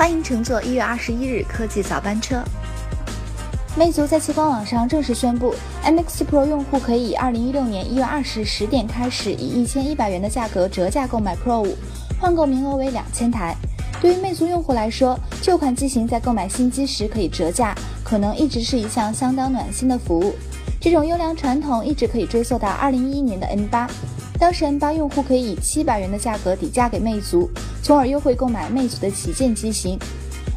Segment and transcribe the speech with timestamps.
[0.00, 2.42] 欢迎乘坐一月二十一日科技早班车。
[3.76, 11.76] 魅族在其官网上正式宣布，MX Pro 用户可以二零一六年一月二十日十点开始，以一千一百元的价格折价购买 Pro 五，
[12.18, 13.54] 换购名额为两千台。
[14.00, 20.34] 对于魅族用户来说，旧款机型在购买新机时可以折价，可能一直是一项相当暖心的服务。
[20.80, 23.86] 这种优良传统一直可以追溯到二零一一年的 M 八，
[24.40, 27.50] 当时 M 八用户可以以七百元的价格抵价给魅族，
[27.82, 29.98] 从而优惠购买魅族的旗舰机型。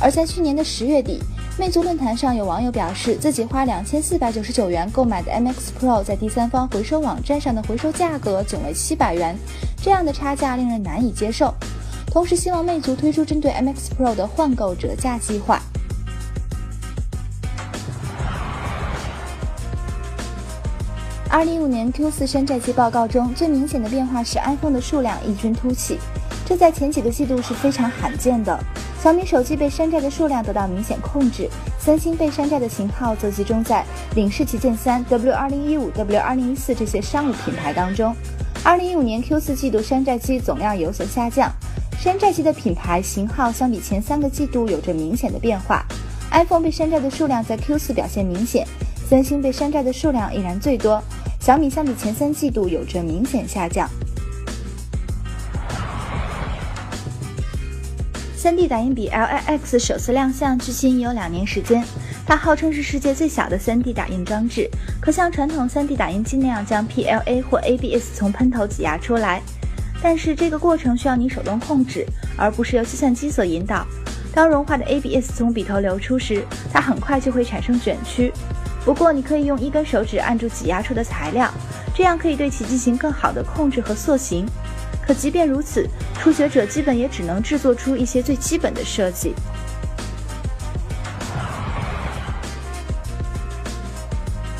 [0.00, 1.22] 而在去年的十月底，
[1.58, 9.36] 魅族论坛上有网友表示，自己花两千四百九十九元购买的 MX Pro 在第三方回收网站上的回收价格仅为七百元，
[9.82, 11.52] 这样的差价令人难以接受。
[12.06, 15.60] 同时，希望魅族推出针对 MX Pro 的换购折价计划。
[21.36, 25.98] 二零一五年 Q 四山寨机报告中最明显的变化是 iPhone 的数量异军突起，
[26.46, 28.58] 这在前几个季度是非常罕见的。
[29.02, 31.46] 小米手机被山寨的数量得到明显控制，
[31.78, 33.84] 三星被山寨的型号则集中在
[34.14, 38.16] 领事旗舰三、W 二零一五、W 二零一四这些商务品牌当中。
[38.64, 41.52] 二零一五年 Q 四季度山寨机总量有所下降，
[42.00, 45.84] 山寨机的品牌型号相比前三个季度有着明显的变化。
[46.30, 48.66] iPhone 被山寨的数量在 Q 四表现明显，
[49.06, 50.98] 三星被山寨的数量依然最多。
[51.46, 53.88] 小米相比前三季度有着明显下降。
[58.36, 61.84] 3D 打印笔 LIX 首次亮相，距今已有两年时间。
[62.26, 64.68] 它号称是世界最小的 3D 打印装置，
[65.00, 69.40] 可像传统 3D 打印机那样将 PLA 或 ABS 从喷头挤压出来。
[70.02, 72.04] 但是这个过程需要你手动控制，
[72.36, 73.86] 而不是由计算机所引导。
[74.34, 78.32] 当融化的 ABS 从笔头流出时，它很快就会产生卷曲。
[78.86, 81.52] 不过，你可以用一根手指按住挤压出的材料，
[81.92, 84.46] 这样可以对其进行更好的控制和塑形。
[85.04, 85.84] 可即便如此，
[86.14, 89.34] 初学者基本也只能制作出一些最基本的设计。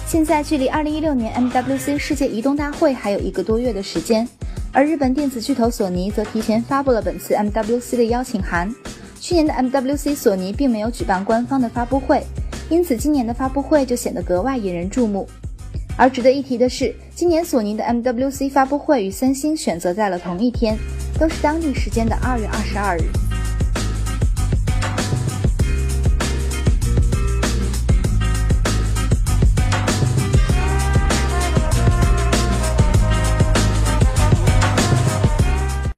[0.08, 4.26] 现在距离2016年 MWC 世界移动大会还有一个多月的时间，
[4.72, 8.74] 而日本电子巨头索尼则提前发布了本次 MWC 的邀请函。
[9.20, 12.24] 去年的 MWC，索尼并没有举办官方的发布会。
[12.68, 15.26] 因此，今年的发布会就显得格外引人注目。
[15.96, 20.76] 而值得一提的是，今年索尼的 MWC 发布会与三星选择在了同一天，
[21.18, 23.02] 都是当地时间的二月二十二日。